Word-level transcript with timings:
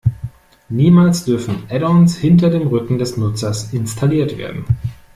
Niemals 0.71 1.25
dürfen 1.25 1.67
Add-ons 1.69 2.17
hinter 2.17 2.49
dem 2.49 2.69
Rücken 2.69 2.97
des 2.97 3.17
Nutzers 3.17 3.71
installiert 3.71 4.35
werden. 4.35 4.65